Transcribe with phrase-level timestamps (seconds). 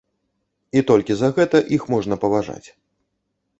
[0.79, 2.67] І толькі за гэта іх можна паважаць.